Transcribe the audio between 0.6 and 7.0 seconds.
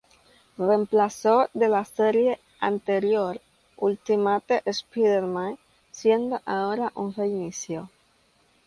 Reemplazo de la serie anterior "Ultimate Spider-Man," siendo ahora